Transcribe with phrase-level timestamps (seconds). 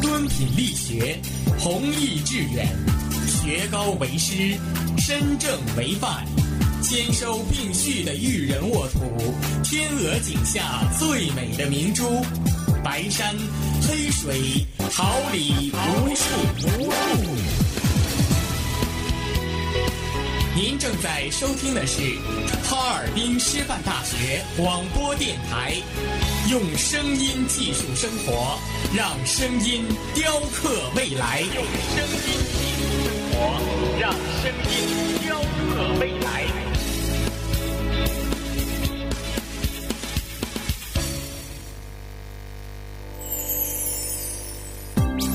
[0.00, 1.18] 敦品力学，
[1.58, 2.68] 弘毅致远，
[3.26, 4.58] 学高为师，
[4.98, 6.24] 身正为范，
[6.80, 9.00] 兼收并蓄的育人沃土，
[9.62, 12.24] 天鹅颈下最美的明珠，
[12.84, 13.34] 白山
[13.88, 16.24] 黑水，桃李无数
[20.56, 22.00] 您正在收听的是
[22.64, 25.74] 哈尔滨师范大学广播电台，
[26.50, 28.58] 用声音技术生活，
[28.94, 29.84] 让声音
[30.14, 31.42] 雕刻未来。
[31.42, 33.36] 用声音技术生活，
[34.00, 34.10] 让
[34.40, 34.74] 声音
[35.22, 35.44] 雕刻
[36.00, 36.46] 未来。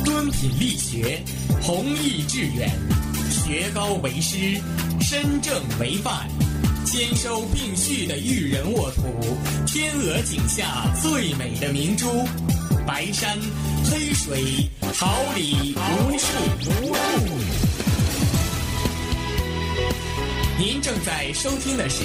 [0.04, 1.24] 敦品力学，
[1.62, 2.72] 弘毅致远，
[3.30, 4.60] 学高为师。
[5.02, 6.30] 身正为范，
[6.86, 9.02] 兼收并蓄的育人沃土，
[9.66, 12.24] 天鹅颈下最美的明珠，
[12.86, 13.38] 白山
[13.90, 16.28] 黑水，桃李无处
[16.60, 17.02] 无数。
[20.60, 22.04] 您正在收听的是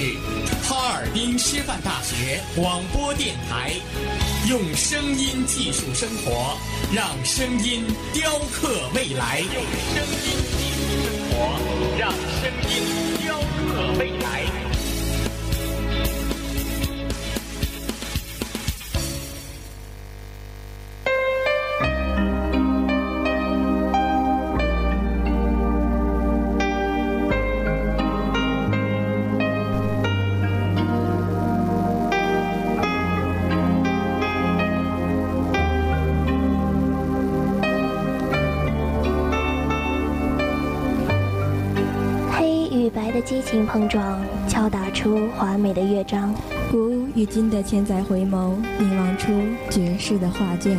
[0.67, 3.73] 哈尔滨师范大学广播电台，
[4.49, 6.57] 用声音技术生活，
[6.91, 9.39] 让声音雕刻未来。
[9.39, 10.56] 用声音。
[12.07, 14.66] 让声音雕刻未来。
[45.07, 46.33] 出华美的乐章；
[46.69, 49.31] 古与今的千载回眸，凝望出
[49.69, 50.75] 绝世的画卷；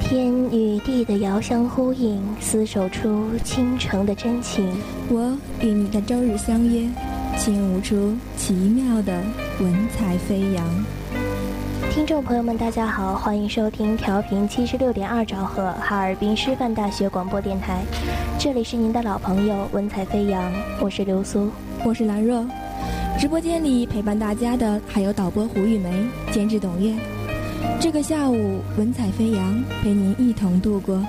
[0.00, 4.68] 天与地的遥相呼应，厮守出倾城的真情。
[5.08, 6.88] 我与你的周日相约，
[7.36, 9.22] 轻舞出奇妙的
[9.60, 10.66] 文采飞扬。
[11.92, 17.84] 听众朋友们，大家好，欢迎收听调频七十六点二兆赫哈尔滨师范大学广播电台，
[18.40, 21.48] 这里是您的老朋友文采飞扬，我是刘苏。
[21.84, 22.44] 我是兰若，
[23.18, 25.90] 直播间里陪伴大家的还有导播胡玉梅、
[26.30, 26.94] 监制董月。
[27.80, 31.04] 这个下午，文采飞扬，陪您一同度过。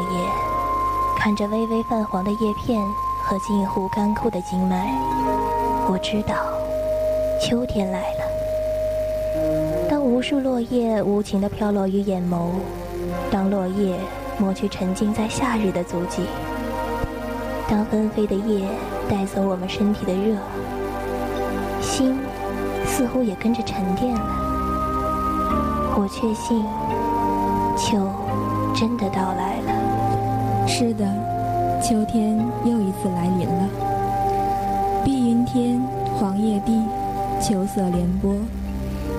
[0.00, 0.26] 落叶，
[1.18, 2.82] 看着微微泛黄的叶片
[3.22, 4.90] 和近乎干枯的经脉，
[5.88, 6.34] 我知道
[7.38, 8.20] 秋天来了。
[9.90, 12.48] 当无数落叶无情地飘落于眼眸，
[13.30, 13.94] 当落叶
[14.38, 16.24] 抹去沉浸在夏日的足迹，
[17.68, 18.66] 当纷飞的叶
[19.06, 20.34] 带走我们身体的热，
[21.82, 22.18] 心
[22.86, 24.20] 似乎也跟着沉淀了。
[25.94, 26.64] 我确信，
[27.76, 28.10] 秋。
[28.72, 29.59] 真的到来，
[30.80, 31.04] 是的，
[31.82, 33.68] 秋天又一次来临了。
[35.04, 35.78] 碧云天，
[36.16, 36.72] 黄叶地，
[37.38, 38.34] 秋色连波，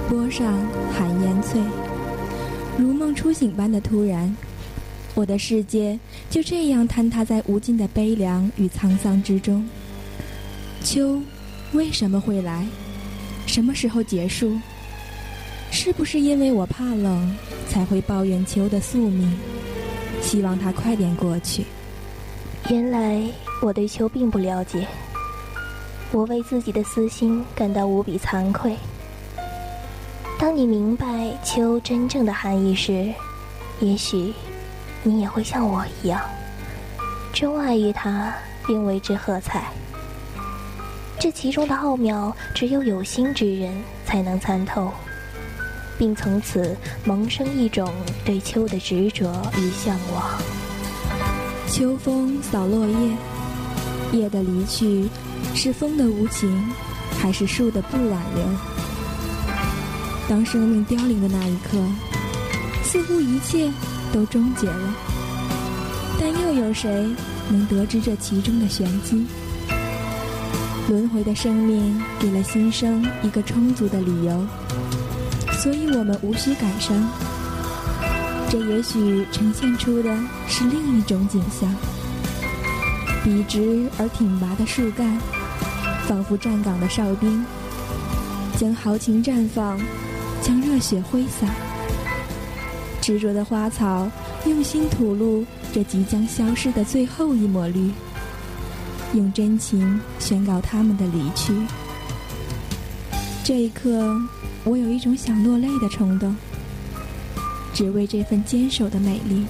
[0.10, 0.58] 波上
[0.92, 1.62] 寒烟翠。
[2.80, 4.36] 如梦初醒般的突然，
[5.14, 6.00] 我的世界
[6.32, 9.64] 就这样坍塌在无尽的悲凉与沧桑之中。
[10.84, 11.22] 秋，
[11.74, 12.66] 为什么会来？
[13.46, 14.58] 什么时候结束？
[15.70, 17.38] 是不是因为我怕冷，
[17.70, 19.32] 才会抱怨秋的宿命？
[20.22, 21.66] 希望它快点过去。
[22.70, 23.22] 原来
[23.62, 24.88] 我对秋并不了解，
[26.12, 28.78] 我为自己的私心感到无比惭愧。
[30.40, 33.14] 当你明白秋真正的含义时，
[33.80, 34.34] 也许
[35.04, 36.22] 你也会像我一样，
[37.34, 38.34] 钟爱于它，
[38.66, 39.66] 并为之喝彩。
[41.20, 43.72] 这其中的奥妙，只有有心之人
[44.06, 44.92] 才能参透。
[46.02, 46.76] 并从此
[47.06, 47.94] 萌生一种
[48.26, 50.32] 对秋的执着与向往。
[51.68, 55.08] 秋风扫落叶，叶的离去，
[55.54, 56.52] 是风的无情，
[57.20, 58.44] 还是树的不挽留？
[60.28, 61.78] 当生命凋零的那一刻，
[62.84, 63.72] 似乎一切
[64.12, 64.96] 都终结了。
[66.20, 67.08] 但又有谁
[67.48, 69.28] 能得知这其中的玄机？
[70.90, 74.48] 轮回的生命给了新生一个充足的理由，
[75.62, 76.98] 所以我们无需感伤。
[78.50, 80.12] 这也许呈现出的
[80.48, 81.72] 是另一种景象：
[83.24, 85.20] 笔直而挺拔的树干，
[86.08, 87.46] 仿佛站岗的哨兵，
[88.58, 89.80] 将豪情绽放，
[90.42, 91.46] 将热血挥洒；
[93.00, 94.10] 执着的花草，
[94.46, 97.92] 用心吐露这即将消失的最后一抹绿。
[99.14, 101.54] 用真情宣告他们的离去。
[103.44, 104.20] 这一刻，
[104.64, 106.36] 我有一种想落泪的冲动，
[107.74, 109.46] 只为这份坚守的美丽。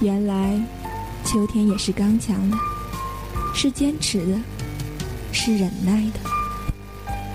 [0.00, 0.60] 原来，
[1.24, 2.56] 秋天也是刚强的，
[3.52, 4.38] 是坚持的，
[5.32, 6.20] 是忍耐的。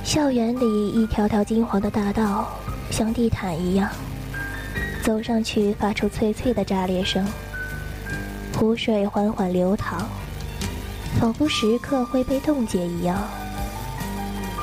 [0.03, 2.47] 校园里一条条金黄的大道，
[2.89, 3.89] 像地毯一样，
[5.03, 7.25] 走上去发出脆脆的炸裂声。
[8.57, 10.07] 湖水缓缓流淌。
[11.18, 13.18] 仿佛时刻会被冻结一样，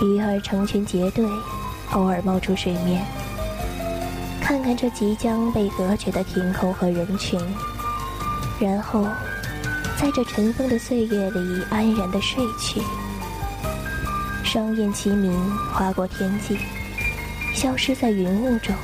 [0.02, 1.24] 鱼儿成群结队，
[1.92, 3.04] 偶尔冒出水面。
[4.40, 7.40] 看看这即将被隔绝的天空和人群，
[8.58, 9.06] 然后
[9.96, 12.82] 在这尘封的岁月里安然的睡去。
[14.42, 15.32] 双燕齐鸣，
[15.72, 16.58] 划过天际，
[17.54, 18.74] 消失在云雾中。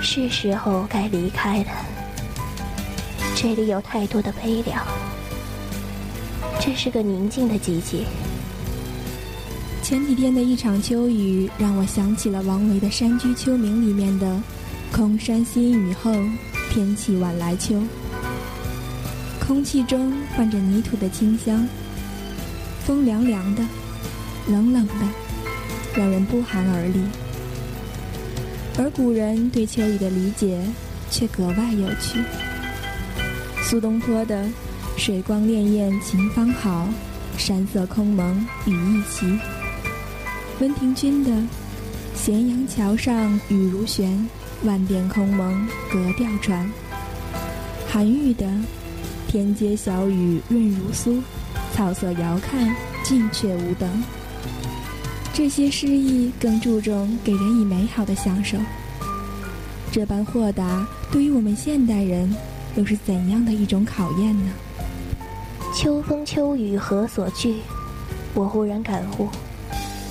[0.00, 1.70] 是时候该离开了，
[3.34, 4.86] 这里有太多的悲凉。
[6.60, 8.06] 这是个宁静的季节。
[9.88, 14.38] 前几天的一场秋雨，让我想起了王维的《山居秋暝》里面的
[14.92, 16.12] “空山新雨后，
[16.70, 17.82] 天气晚来秋”。
[19.40, 21.66] 空气中泛着泥土的清香，
[22.84, 23.64] 风凉凉的，
[24.48, 25.08] 冷冷的，
[25.96, 27.00] 让人不寒而栗。
[28.76, 30.60] 而古人对秋雨的理解
[31.10, 32.22] 却格外有趣。
[33.62, 34.46] 苏东坡的。
[34.98, 36.86] 水光潋滟晴方好，
[37.38, 39.38] 山色空蒙雨亦奇。
[40.60, 41.30] 温庭筠的
[42.16, 44.28] “咸阳桥上雨如悬，
[44.64, 46.68] 万变空蒙隔钓船”。
[47.88, 48.44] 韩愈的
[49.28, 51.22] “天街小雨润如酥，
[51.72, 52.74] 草色遥看
[53.04, 53.88] 近却无”等，
[55.32, 58.58] 这些诗意更注重给人以美好的享受。
[59.92, 62.34] 这般豁达，对于我们现代人，
[62.74, 64.52] 又是怎样的一种考验呢？
[65.72, 67.58] 秋风秋雨何所惧？
[68.34, 69.28] 我忽然感悟，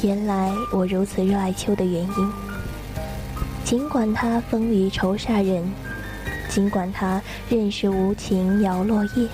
[0.03, 2.31] 原来我如此热爱秋的原因。
[3.63, 5.63] 尽管它风雨愁煞人，
[6.49, 9.27] 尽管它任是无情摇落叶，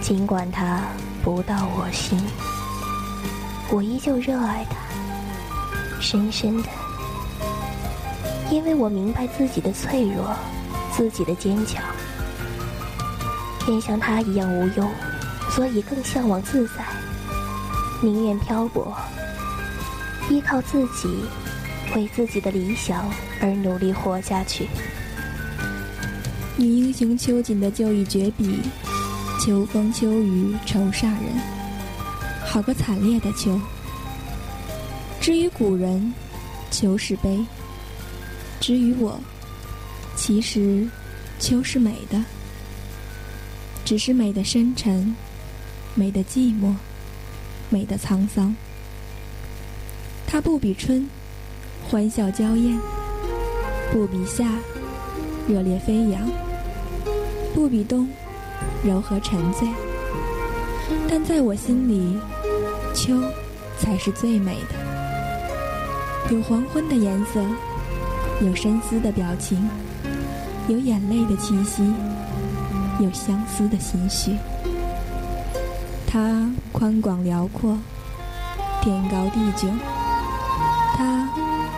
[0.00, 0.82] 尽管它
[1.24, 2.20] 不到我心，
[3.70, 4.76] 我依旧热爱它，
[6.00, 6.68] 深深的，
[8.50, 10.36] 因为我明白自己的脆弱，
[10.92, 11.82] 自己的坚强，
[13.64, 14.86] 便像它一样无忧。
[15.50, 16.84] 所以更向往自在，
[18.02, 18.94] 宁愿漂泊，
[20.28, 21.08] 依靠自己，
[21.94, 23.08] 为自己的理想
[23.40, 24.66] 而努力活下去。
[26.56, 28.60] 女英雄秋瑾的就义绝笔
[29.44, 31.22] ：“秋风秋雨愁煞人，
[32.44, 33.60] 好个惨烈的秋。”
[35.20, 36.12] 至于古人，
[36.70, 37.44] 秋是悲；
[38.60, 39.20] 至于我，
[40.16, 40.88] 其实
[41.38, 42.24] 秋是美的，
[43.84, 45.14] 只是美的深沉。
[45.94, 46.74] 美的寂寞，
[47.70, 48.54] 美的沧桑。
[50.26, 51.08] 它不比春
[51.88, 52.78] 欢笑娇艳，
[53.92, 54.44] 不比夏
[55.48, 56.22] 热烈飞扬，
[57.54, 58.08] 不比冬
[58.84, 59.66] 柔和沉醉。
[61.08, 62.18] 但在我心里，
[62.94, 63.14] 秋
[63.78, 66.34] 才是最美的。
[66.34, 67.40] 有黄昏的颜色，
[68.42, 69.68] 有深思的表情，
[70.68, 71.82] 有眼泪的气息，
[73.00, 74.36] 有相思的心绪。
[76.06, 77.78] 它宽广辽阔，
[78.82, 79.68] 天高地久；
[80.96, 81.28] 它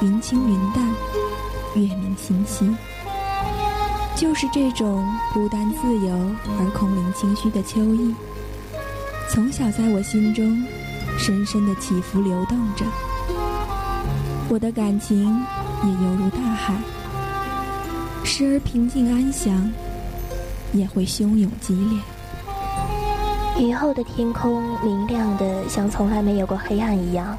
[0.00, 0.84] 云轻云淡，
[1.74, 2.72] 月明星稀。
[4.14, 6.12] 就是这种孤单自由
[6.58, 8.14] 而空灵清虚的秋意，
[9.30, 10.64] 从小在我心中
[11.18, 12.84] 深深的起伏流动着。
[14.48, 15.24] 我的感情
[15.84, 16.74] 也犹如大海，
[18.24, 19.70] 时而平静安详，
[20.72, 22.00] 也会汹涌激烈。
[23.64, 27.36] 雨后的天空明亮的像从来没有过黑暗一样，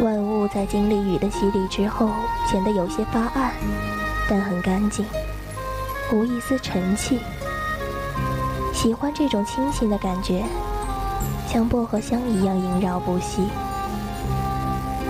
[0.00, 2.10] 万物在经历雨的洗礼之后
[2.50, 3.52] 显得有些发暗，
[4.28, 5.06] 但很干净，
[6.12, 7.20] 无一丝尘气。
[8.72, 10.44] 喜欢这种清新的感觉，
[11.48, 13.44] 像薄荷香一样萦绕不息。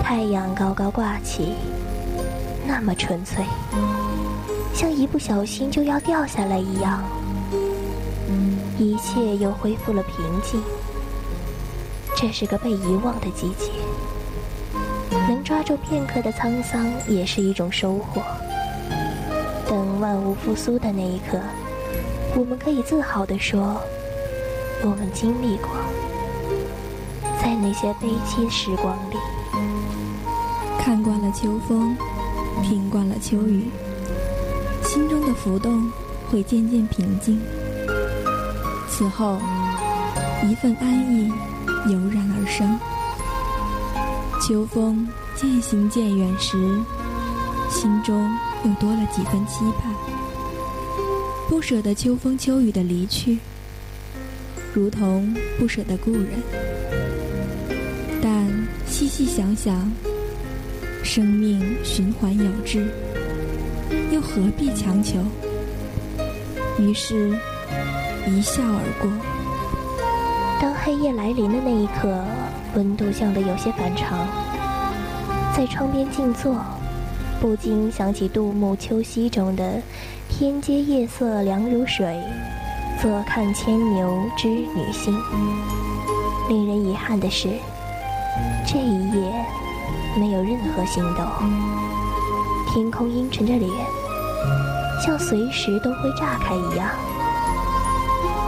[0.03, 1.55] 太阳高高挂起，
[2.67, 3.43] 那么纯粹。
[4.75, 7.03] 像一不小心就要掉下来一样，
[8.79, 10.63] 一切又恢复了平静。
[12.15, 13.71] 这是个被遗忘的季节，
[15.27, 18.23] 能抓住片刻的沧桑也是一种收获。
[19.67, 21.41] 等万物复苏的那一刻，
[22.37, 23.81] 我们可以自豪地说，
[24.83, 25.71] 我们经历过，
[27.43, 29.17] 在那些悲凄时光里，
[30.79, 31.97] 看惯了秋风，
[32.63, 33.71] 听惯了秋雨，
[34.83, 35.91] 心中的浮动
[36.31, 37.41] 会渐渐平静。
[38.89, 39.39] 此后，
[40.43, 41.29] 一份安逸
[41.87, 42.79] 油然而生。
[44.47, 46.59] 秋风渐行渐远时，
[47.71, 48.31] 心中。
[48.63, 49.91] 又多了几分期盼，
[51.49, 53.39] 不舍得秋风秋雨的离去，
[54.75, 56.29] 如同不舍得故人。
[58.23, 58.47] 但
[58.87, 59.91] 细细想想，
[61.03, 62.87] 生命循环有致，
[64.11, 65.19] 又何必强求？
[66.79, 67.31] 于是，
[68.27, 69.11] 一笑而过。
[70.61, 72.25] 当黑夜来临的那一刻，
[72.75, 74.27] 温度降得有些反常，
[75.57, 76.57] 在窗边静坐。
[77.41, 79.81] 不禁想起杜牧《秋夕》中的
[80.29, 82.21] “天阶夜色凉如水，
[83.01, 85.15] 坐看牵牛织女星”。
[86.49, 87.49] 令人遗憾的是，
[88.67, 89.45] 这一夜
[90.17, 91.27] 没有任何心动，
[92.73, 93.71] 天空阴沉着脸，
[95.05, 96.89] 像随时都会炸开一样。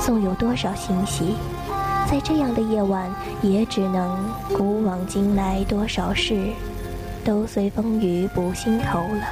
[0.01, 1.35] 纵有多少欣喜，
[2.11, 3.11] 在这样的夜晚，
[3.43, 4.25] 也只能
[4.57, 6.51] 古往今来多少事。
[7.25, 9.27] 都随风雨补心头了。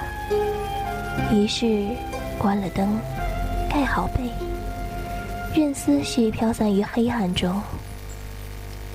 [1.32, 1.86] 于是，
[2.36, 2.98] 关了灯，
[3.70, 4.28] 盖好被，
[5.54, 7.54] 任思绪飘散于黑暗中。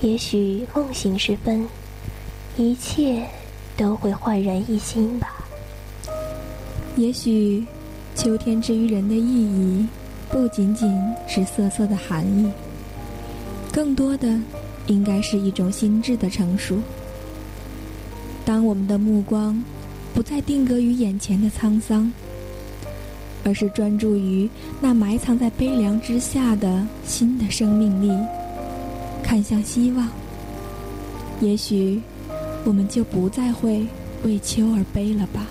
[0.02, 1.66] 也许梦醒时分，
[2.58, 3.24] 一切
[3.78, 5.32] 都会焕然一新吧。
[6.98, 7.66] 也许，
[8.16, 9.88] 秋天之于人的意义，
[10.30, 12.52] 不仅仅是瑟瑟的寒意，
[13.72, 14.40] 更多的
[14.88, 16.80] 应该是一种心智的成熟。
[18.46, 19.64] 当我们的目光
[20.14, 22.12] 不再定格于眼前的沧桑，
[23.44, 24.50] 而是专注于
[24.82, 28.12] 那埋藏在悲凉之下的新的生命力，
[29.24, 30.08] 看向希望，
[31.40, 32.02] 也许
[32.66, 33.86] 我们就不再会
[34.24, 35.46] 为秋而悲了吧。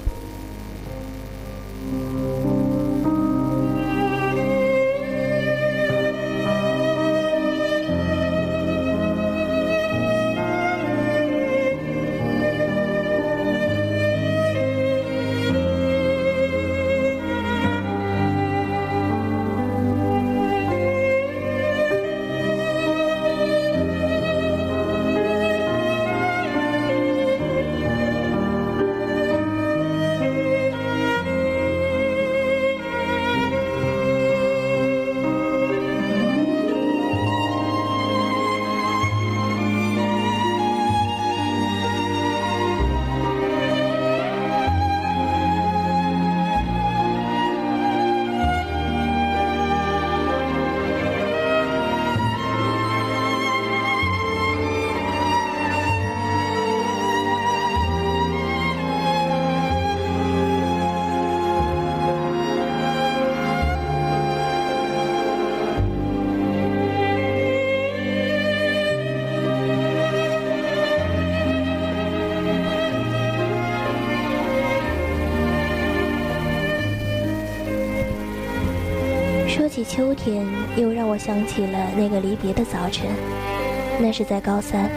[79.99, 83.11] 秋天又让我想起了那个离别的早晨，
[83.99, 84.89] 那是在高三。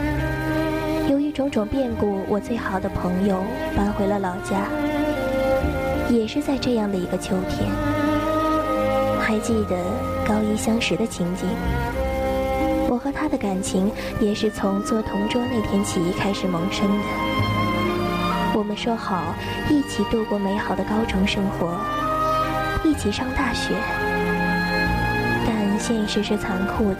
[1.10, 3.42] 由于种种变故，我最好的朋友
[3.76, 4.62] 搬回了老家。
[6.08, 7.68] 也是在这样的一个秋天，
[9.20, 9.76] 还记得
[10.24, 11.48] 高一相识的情景。
[12.88, 13.90] 我和他的感情
[14.20, 17.04] 也是从做同桌那天起开始萌生的。
[18.54, 19.34] 我们说好
[19.68, 21.76] 一起度过美好的高中生活，
[22.84, 23.74] 一起上大学。
[25.82, 26.98] 现实是残酷的，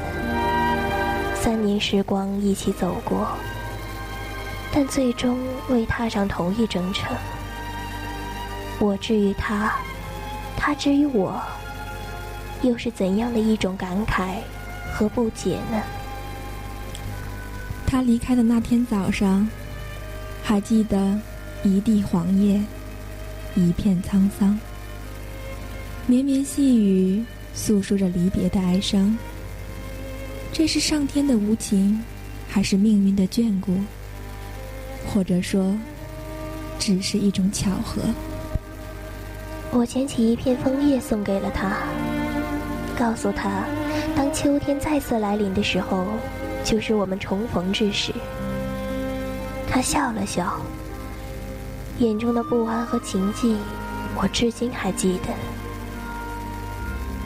[1.37, 3.29] 三年时光一起走过，
[4.73, 7.17] 但最终未踏上同一征程。
[8.81, 9.73] 我之于他，
[10.57, 11.41] 他之于我，
[12.63, 14.39] 又是怎样的一种感慨
[14.93, 15.81] 和不解呢？
[17.87, 19.49] 他离开的那天早上，
[20.43, 21.17] 还记得
[21.63, 22.61] 一地黄叶，
[23.55, 24.59] 一片沧桑，
[26.05, 27.25] 绵绵细雨。
[27.55, 29.17] 诉说着离别的哀伤，
[30.53, 32.03] 这是上天的无情，
[32.49, 33.73] 还是命运的眷顾？
[35.07, 35.75] 或者说，
[36.79, 38.03] 只是一种巧合？
[39.71, 41.77] 我捡起一片枫叶送给了他，
[42.99, 43.65] 告诉他，
[44.15, 46.07] 当秋天再次来临的时候，
[46.65, 48.13] 就是我们重逢之时。
[49.69, 50.61] 他笑了笑，
[51.99, 53.57] 眼中的不安和情悸，
[54.15, 55.52] 我至今还记得。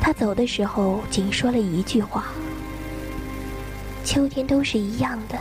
[0.07, 2.27] 他走的时候，仅说了一句话
[4.07, 5.37] ：“秋天都是一样的，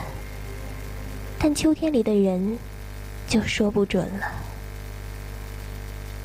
[1.38, 2.58] 但秋天里的人，
[3.28, 4.26] 就说不准了。”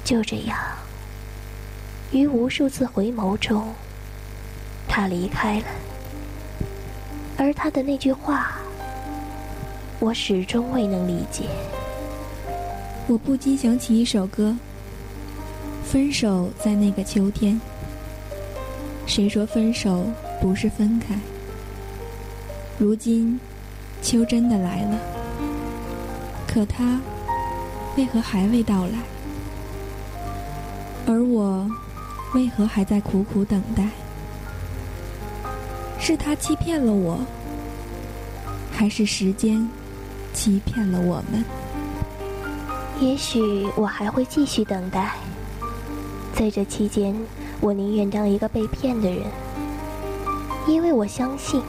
[0.03, 0.59] 就这样，
[2.13, 3.75] 于无数次回眸中，
[4.89, 5.67] 他离开了，
[7.37, 8.53] 而他的那句话，
[9.99, 11.45] 我始终未能理解。
[13.07, 14.57] 我不禁想起一首歌：
[15.85, 17.61] 分手在那个秋天。
[19.11, 20.07] 谁说分手
[20.41, 21.19] 不是分开？
[22.79, 23.41] 如今，
[24.01, 24.97] 秋真的来了，
[26.47, 27.01] 可他
[27.97, 28.93] 为何还未到来？
[31.09, 31.69] 而我
[32.35, 33.89] 为何还在苦苦等待？
[35.99, 37.19] 是他欺骗了我，
[38.71, 39.69] 还是时间
[40.33, 41.45] 欺骗了我们？
[43.01, 43.41] 也许
[43.75, 45.17] 我还会继续等待，
[46.33, 47.13] 在这期间。
[47.61, 49.23] 我宁愿当一个被骗的人，
[50.67, 51.63] 因为我相信，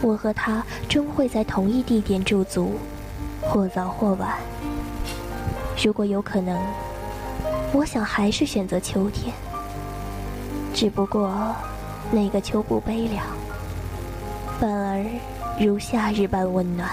[0.00, 2.74] 我和他终会在同一地点驻足，
[3.40, 4.38] 或早或晚。
[5.82, 6.56] 如果有可能，
[7.72, 9.34] 我想还是选择秋天。
[10.72, 11.54] 只不过，
[12.12, 13.26] 那个秋不悲凉，
[14.60, 15.04] 反而
[15.58, 16.88] 如夏日般温暖。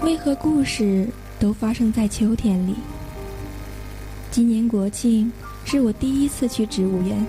[0.00, 1.06] 为何故事
[1.38, 2.76] 都发生在秋天里？
[4.30, 5.30] 今年国庆。
[5.64, 7.26] 是我第一次去植物园，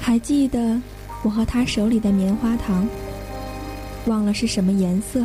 [0.00, 0.80] 还记得
[1.22, 2.86] 我和他手里的棉花糖，
[4.06, 5.22] 忘了是什么颜色，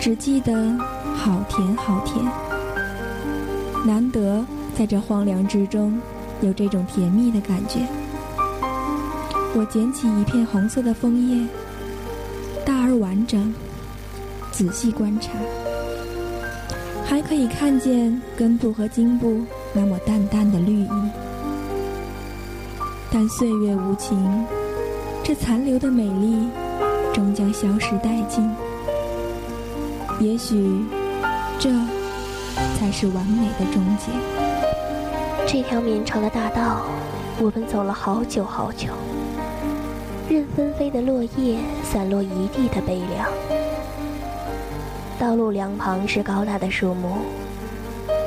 [0.00, 0.76] 只记得
[1.14, 2.24] 好甜好甜。
[3.86, 4.44] 难得
[4.76, 6.00] 在这荒凉之中
[6.40, 7.86] 有这种甜蜜的感觉。
[9.54, 11.46] 我捡起一片红色的枫叶，
[12.64, 13.54] 大而完整，
[14.50, 15.30] 仔细观察，
[17.04, 19.42] 还可以看见根部和茎部。
[19.78, 20.88] 那么淡淡的绿意，
[23.12, 24.42] 但岁月无情，
[25.22, 26.48] 这残留的美丽
[27.12, 28.50] 终将消失殆尽。
[30.18, 30.82] 也许，
[31.58, 31.68] 这
[32.78, 34.10] 才是完美的终结。
[35.46, 36.86] 这条绵长的大道，
[37.38, 38.88] 我们走了好久好久，
[40.26, 43.28] 任纷飞的落叶散落一地的悲凉。
[45.18, 47.18] 道路两旁是高大的树木。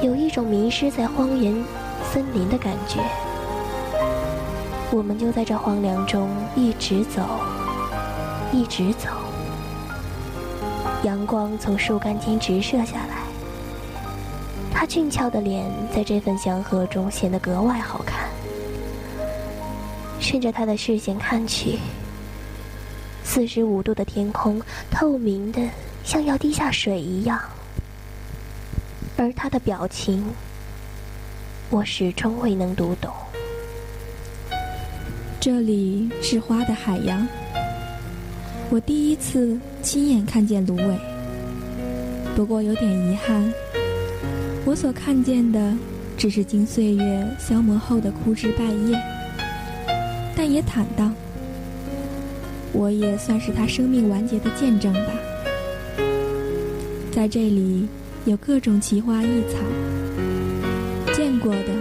[0.01, 1.53] 有一种迷失在荒原
[2.09, 3.03] 森林的感觉，
[4.91, 7.21] 我们就在这荒凉中一直走，
[8.53, 9.09] 一直走。
[11.03, 13.23] 阳光从树干间直射下来，
[14.73, 18.29] 他俊俏的脸在这份祥和中显得格外好看。
[20.17, 21.77] 顺着他的视线看去，
[23.25, 25.61] 四十五度的天空透明的
[26.05, 27.37] 像要滴下水一样。
[29.19, 30.23] 而他的表情，
[31.69, 33.11] 我始终未能读懂。
[35.41, 37.27] 这里是花的海洋，
[38.69, 40.97] 我第一次亲眼看见芦苇。
[42.33, 43.53] 不过有点遗憾，
[44.63, 45.75] 我所看见的
[46.17, 48.97] 只是经岁月消磨后的枯枝败叶。
[50.33, 51.13] 但也坦荡，
[52.71, 55.11] 我也算是他生命完结的见证吧。
[57.11, 57.85] 在这里。
[58.29, 59.57] 有各种奇花异草，
[61.15, 61.73] 见过的、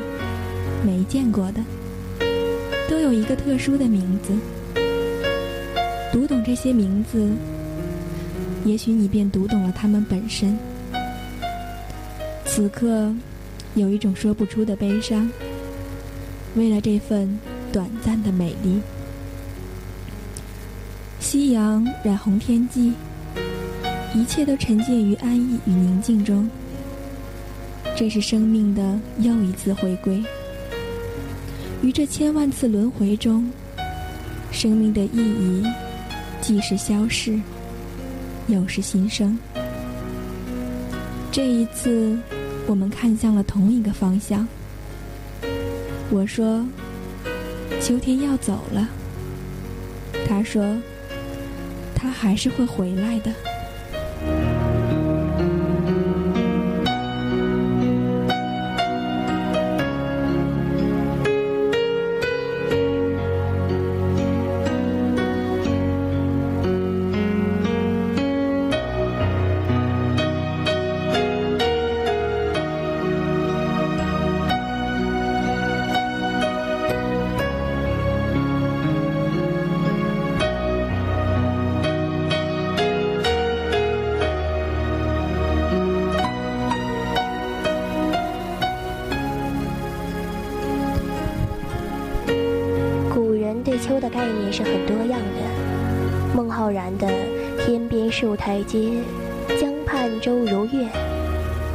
[0.83, 1.63] 没见过的，
[2.89, 4.33] 都有一个特殊的名字。
[6.11, 7.29] 读懂这些名字，
[8.65, 10.59] 也许你便读懂了它们本身。
[12.47, 13.15] 此刻，
[13.75, 15.31] 有一种说不出的悲伤。
[16.55, 17.39] 为了这份
[17.71, 18.81] 短暂的美丽，
[21.21, 22.95] 夕阳染红天际。
[24.15, 26.49] 一切都沉浸于安逸与宁静中，
[27.97, 30.23] 这是生命的又一次回归。
[31.83, 33.49] 于这千万次轮回中，
[34.51, 35.63] 生命的意义
[36.41, 37.39] 既是消逝，
[38.49, 39.39] 又是新生。
[41.31, 42.19] 这一次，
[42.67, 44.47] 我们看向了同一个方向。
[46.11, 46.67] 我说
[47.81, 48.89] ：“秋天要走了。”
[50.27, 50.77] 他说
[51.95, 53.33] ：“他还是会回来的。”
[98.19, 98.91] 天边树台阶，
[99.61, 100.89] 江畔舟如月，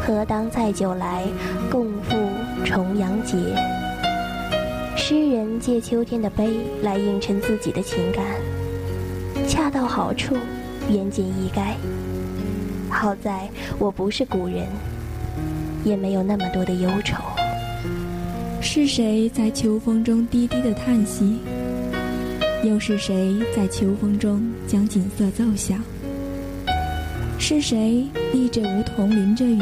[0.01, 1.23] 何当载酒来，
[1.71, 2.17] 共赴
[2.65, 3.38] 重阳节。”
[4.97, 6.49] 诗人借秋天的悲
[6.82, 8.25] 来映衬自己的情感，
[9.47, 10.36] 恰到好处，
[10.89, 11.75] 言简意赅。
[12.89, 14.67] 好在我不是古人，
[15.86, 17.15] 也没有那么多的忧愁。
[18.60, 21.39] 是谁在秋风中低低的叹息？
[22.63, 25.82] 又是谁在秋风中将景色奏响？
[27.45, 29.60] 是谁立着梧桐淋着雨？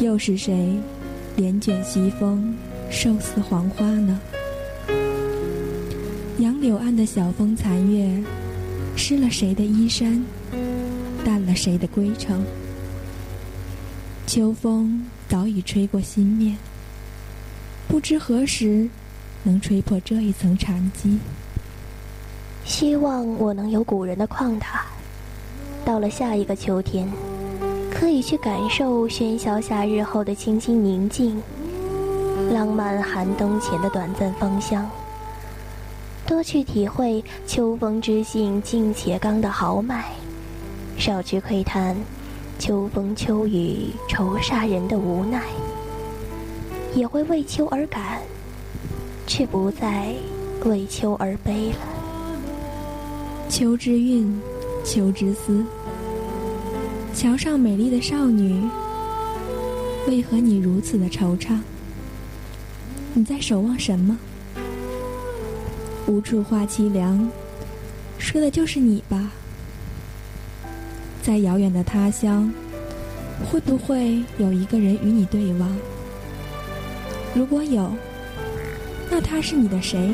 [0.00, 0.74] 又是谁
[1.36, 2.56] 帘卷西风？
[2.90, 4.18] 瘦似黄花呢。
[6.38, 8.24] 杨柳岸的晓风残月，
[8.96, 10.24] 湿了谁的衣衫，
[11.26, 12.42] 淡了谁的归程。
[14.26, 16.56] 秋风早已吹过心面，
[17.86, 18.88] 不知何时
[19.42, 21.18] 能吹破这一层禅机。
[22.64, 24.86] 希望我能有古人的旷达，
[25.84, 27.06] 到了下一个秋天，
[27.90, 31.40] 可以去感受喧嚣夏日后的清新宁静。
[32.50, 34.88] 浪漫寒冬前的短暂芳香，
[36.26, 40.06] 多去体会秋风知性静且刚的豪迈，
[40.96, 41.96] 少去窥探
[42.58, 45.42] 秋风秋雨愁煞人的无奈。
[46.94, 48.20] 也会为秋而感，
[49.26, 50.14] 却不再
[50.64, 51.76] 为秋而悲了。
[53.48, 54.40] 秋之韵，
[54.84, 55.64] 秋之思。
[57.14, 58.60] 桥上美丽的少女，
[60.06, 61.58] 为何你如此的惆怅？
[63.14, 64.18] 你在守望什么？
[66.06, 67.28] 无处话凄凉，
[68.18, 69.30] 说的就是你吧。
[71.22, 72.52] 在遥远的他乡，
[73.50, 75.74] 会不会有一个人与你对望？
[77.34, 77.90] 如果有，
[79.10, 80.12] 那他是你的谁？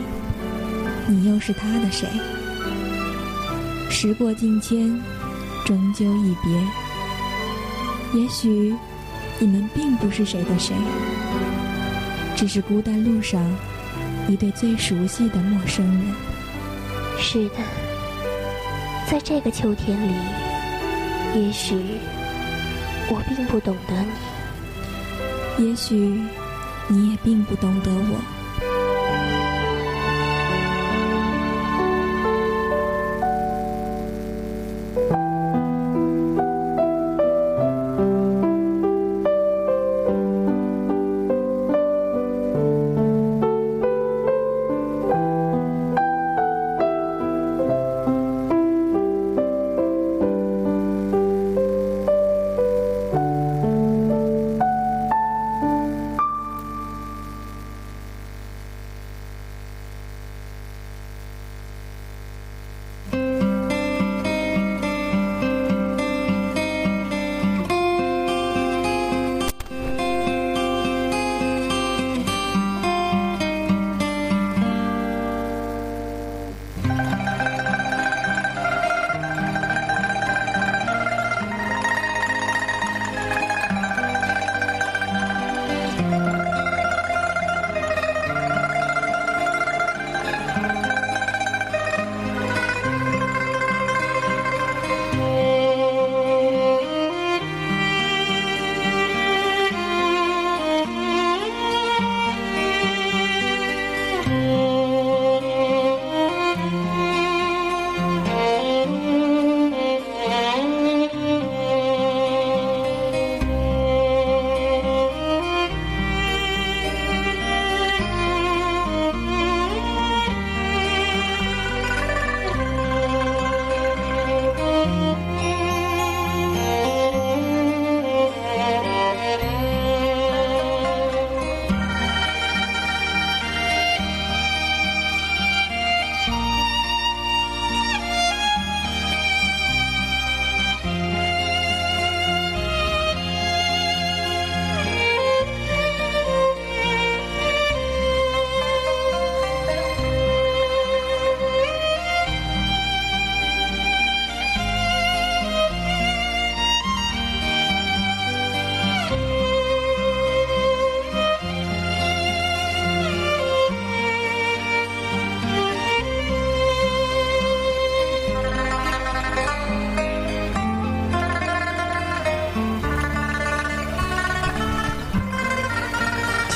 [1.09, 2.06] 你又是他的谁？
[3.90, 4.98] 时过境迁，
[5.66, 8.20] 终究一别。
[8.20, 8.74] 也许，
[9.38, 10.74] 你们并不是谁的谁。
[12.35, 13.44] 只是孤单路上
[14.26, 16.14] 一对最熟悉的陌生人。
[17.18, 17.57] 是的，
[19.11, 20.14] 在这个秋天里，
[21.35, 21.74] 也许
[23.11, 23.94] 我并不懂得
[25.59, 25.94] 你，也许
[26.88, 28.39] 你也并不懂得我。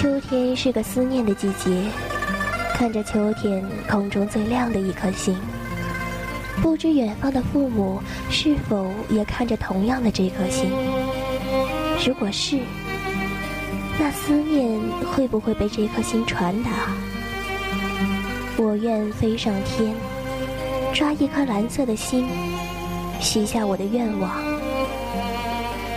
[0.04, 1.70] 秋天是个思念的季节，
[2.74, 5.34] 看着秋天空中最亮的一颗星，
[6.60, 10.70] 不知远方的父母是否也看着同样的这颗星？
[12.06, 12.58] 如果是，
[13.98, 14.78] 那思念
[15.10, 16.70] 会不会被这颗星传达？
[18.58, 19.94] 我愿飞上天，
[20.92, 22.28] 抓一颗蓝色的星，
[23.20, 24.30] 许下我的愿望。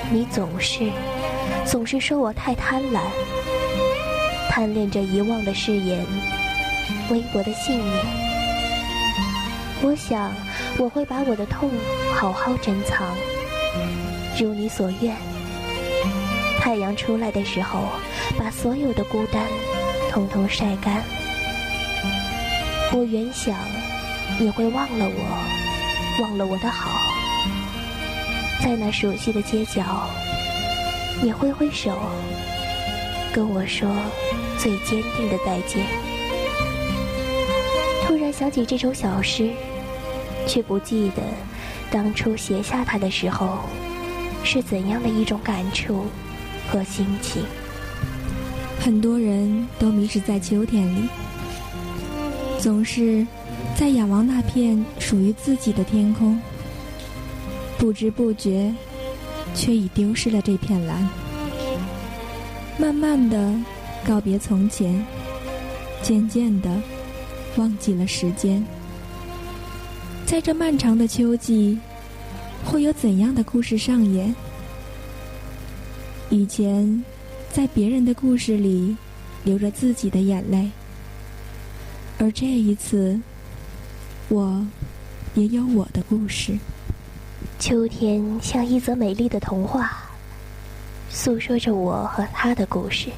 [0.09, 0.89] 你总是，
[1.65, 3.01] 总是说我太贪婪，
[4.57, 6.03] 贪恋着遗忘的誓言，
[7.11, 8.05] 微薄的信念。
[9.83, 10.33] 我想，
[10.79, 11.69] 我会把我的痛
[12.15, 13.05] 好好珍藏，
[14.35, 15.15] 如你所愿。
[16.59, 17.83] 太阳出来的时候，
[18.35, 19.43] 把所有的孤单
[20.09, 21.03] 统统晒干。
[22.93, 23.55] 我原想
[24.39, 26.89] 你会忘了我，忘了我的好，
[28.63, 30.09] 在那熟悉的街角，
[31.21, 31.95] 你挥挥手，
[33.31, 33.87] 跟我说
[34.67, 35.85] 最坚定的再见。
[38.05, 39.49] 突然想起这首小诗，
[40.45, 41.23] 却不记得
[41.89, 43.59] 当初写下它的时候
[44.43, 46.05] 是怎样的一种感触。
[46.69, 47.45] 和心情，
[48.77, 51.07] 很多人都迷失在秋天里，
[52.59, 53.25] 总是
[53.73, 56.37] 在仰望那片属于自己的天空，
[57.77, 58.73] 不知不觉，
[59.55, 61.07] 却已丢失了这片蓝。
[62.77, 63.53] 慢慢的
[64.07, 65.05] 告别从前，
[66.01, 66.81] 渐渐的
[67.57, 68.65] 忘记了时间。
[70.25, 71.77] 在这漫长的秋季，
[72.63, 74.33] 会有怎样的故事上演？
[76.29, 77.03] 以前，
[77.51, 78.95] 在别人的故事里
[79.43, 80.71] 流着自己的眼泪，
[82.17, 83.19] 而这一次，
[84.29, 84.65] 我
[85.33, 86.57] 也有我的故事。
[87.59, 89.91] 秋天像一则美丽的童话，
[91.09, 93.09] 诉说着我和他的故事。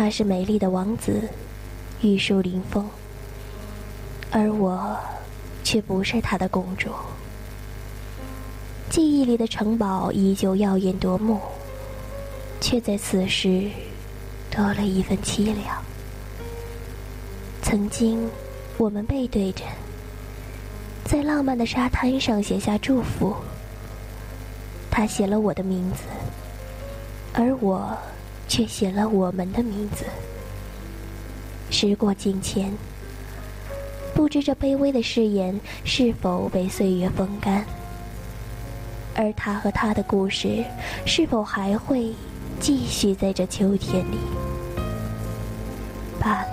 [0.00, 1.28] 他是美丽的王子，
[2.02, 2.88] 玉树临风，
[4.30, 4.96] 而我
[5.64, 6.90] 却不是他的公主。
[8.88, 11.40] 记忆里的城堡依旧耀眼夺目。
[12.60, 13.68] 却在此时
[14.48, 15.82] 多了一份凄凉。
[17.60, 18.30] 曾经，
[18.76, 19.64] 我们背对着，
[21.04, 23.34] 在浪漫的沙滩上写下祝福。
[24.92, 26.04] 他写了我的名字，
[27.32, 27.98] 而我
[28.48, 30.04] 却写了我们的名字。
[31.70, 32.72] 时过境迁，
[34.14, 37.64] 不知这卑微的誓言是否被岁月风干，
[39.14, 40.64] 而他和他的故事
[41.06, 42.12] 是否还会？
[42.60, 44.18] 继续在这秋天里
[46.18, 46.48] 罢了，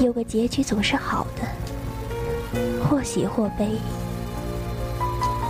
[0.00, 1.42] 有个结局总是好的，
[2.82, 3.68] 或喜或悲，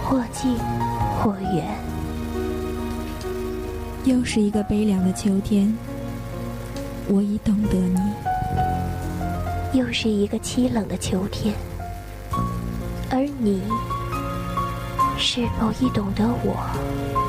[0.02, 0.58] 或近
[1.22, 1.93] 或远。
[4.04, 5.74] 又是一个悲凉的秋天，
[7.08, 7.98] 我已懂得你；
[9.72, 11.54] 又是一个凄冷的秋天，
[13.10, 13.62] 而你
[15.16, 17.23] 是否已懂得我？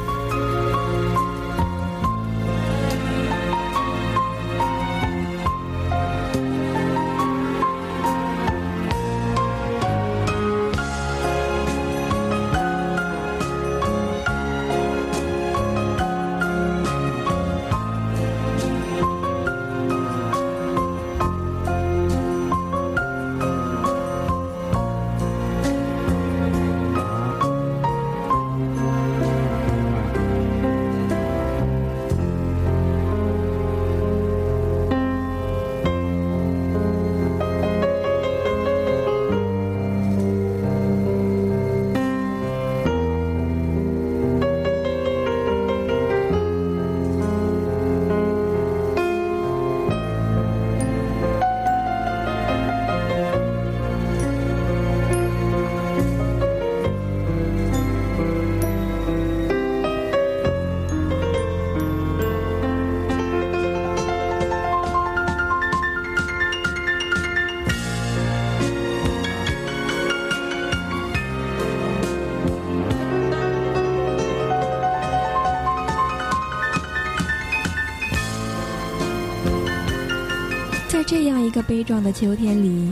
[81.08, 82.90] 这样一个悲壮的秋天里，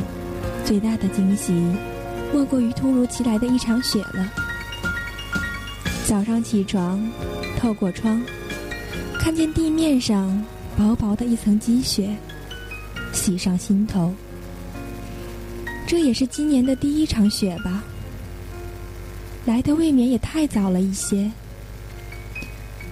[0.63, 1.51] 最大的惊喜，
[2.31, 4.31] 莫过于突如其来的一场雪了。
[6.05, 7.03] 早上起床，
[7.57, 8.21] 透过窗，
[9.19, 10.45] 看见地面上
[10.77, 12.15] 薄薄的一层积雪，
[13.11, 14.13] 喜上心头。
[15.87, 17.83] 这也是今年的第一场雪吧？
[19.43, 21.31] 来的未免也太早了一些。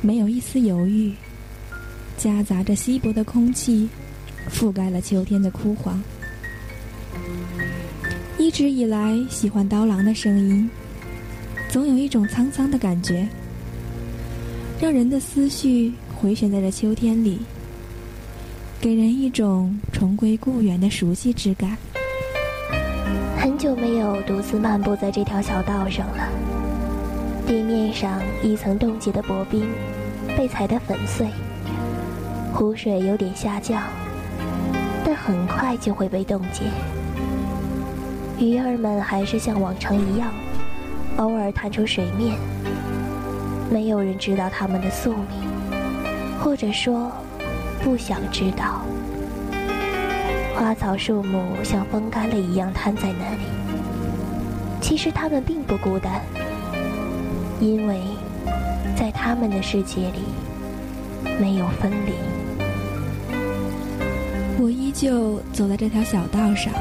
[0.02, 1.14] 没有一丝犹豫，
[2.18, 3.88] 夹杂着稀薄的空气。
[4.54, 6.02] 覆盖了秋天的枯黄。
[8.38, 10.70] 一直以来喜欢刀郎的声音，
[11.70, 13.28] 总有一种沧桑的感觉，
[14.80, 17.40] 让人的思绪回旋在这秋天里，
[18.80, 21.78] 给人一种重归故园的熟悉之感。
[23.38, 26.28] 很久没有独自漫步在这条小道上了，
[27.46, 29.68] 地面上一层冻结的薄冰
[30.36, 31.28] 被踩得粉碎，
[32.54, 33.84] 湖水有点下降，
[35.13, 36.63] 但很快就会被冻结。
[38.39, 40.32] 鱼儿们还是像往常一样，
[41.17, 42.38] 偶尔探出水面。
[43.69, 45.28] 没有人知道它们的宿命，
[46.39, 47.12] 或者说，
[47.84, 48.86] 不想知道。
[50.56, 53.43] 花草树木像风干了一样瘫在那里。
[54.80, 56.21] 其实它们并不孤单，
[57.60, 58.00] 因为
[58.95, 60.24] 在他们的世界里
[61.38, 62.31] 没有分离。
[64.92, 66.74] 我依旧走在这条小道上，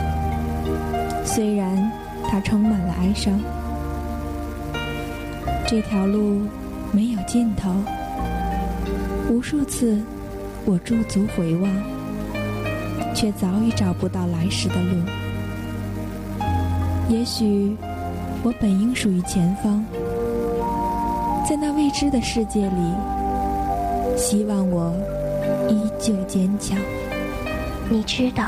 [1.24, 1.92] 虽然
[2.28, 3.38] 它充满了哀伤。
[5.64, 6.40] 这条路
[6.90, 7.70] 没有尽头，
[9.30, 9.96] 无数次
[10.64, 11.70] 我驻足回望。
[13.14, 14.96] 却早已找不到来时的路。
[17.08, 17.76] 也许
[18.42, 19.84] 我本应属于前方，
[21.48, 24.92] 在那未知的世界里，希望我
[25.68, 26.76] 依旧坚强。
[27.92, 28.44] 你知道，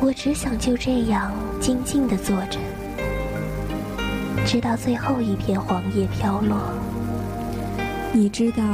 [0.00, 2.58] 我只想就这样静静地坐着，
[4.46, 6.56] 直到最后一片黄叶飘落。
[8.10, 8.64] 你知道，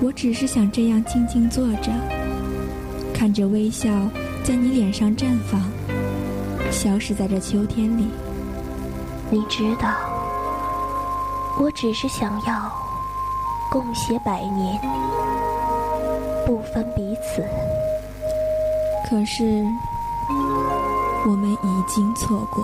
[0.00, 1.90] 我只是想这样静静坐着。
[3.12, 3.90] 看着微笑
[4.44, 5.60] 在你脸上绽放，
[6.70, 8.06] 消失在这秋天里。
[9.30, 9.96] 你知道，
[11.58, 12.70] 我只是想要
[13.68, 14.80] 共携百年，
[16.46, 17.42] 不分彼此。
[19.08, 19.64] 可是，
[21.26, 22.62] 我们已经错过。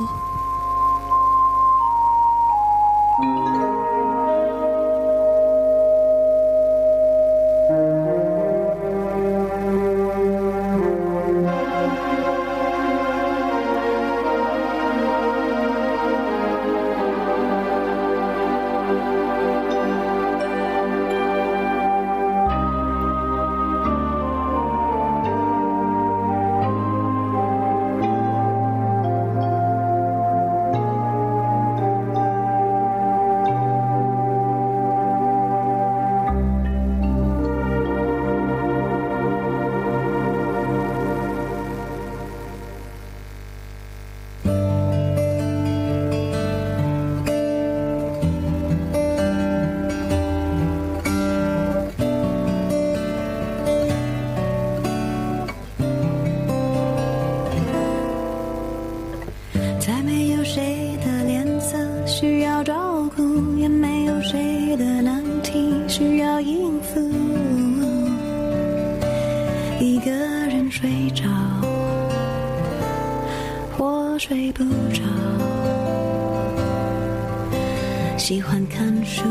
[78.40, 79.22] 喜欢看书，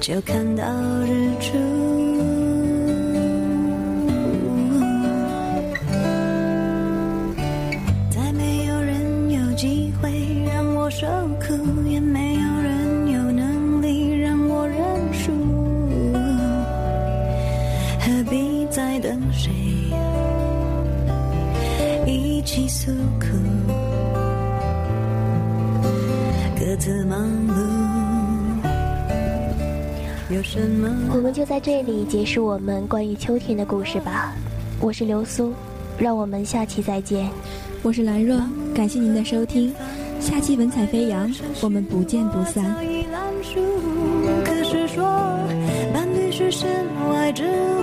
[0.00, 0.64] 就看到
[1.00, 1.58] 日出。
[8.08, 10.08] 再没有人有机会
[10.46, 11.04] 让我受
[11.40, 14.78] 苦，也没有人有能力让我认
[15.12, 15.32] 输。
[17.98, 19.50] 何必再等谁
[22.06, 23.26] 一起诉苦？
[31.12, 34.34] 我们就在这里结束我们关于秋天的故事吧。
[34.80, 35.54] 我是流苏，
[35.98, 37.30] 让我们下期再见。
[37.82, 38.38] 我是兰若，
[38.74, 39.72] 感谢您的收听，
[40.20, 42.64] 下期文采飞扬，我们不见不散。
[44.44, 45.04] 可是说
[45.94, 46.68] 伴侣是身
[47.10, 47.75] 外之物，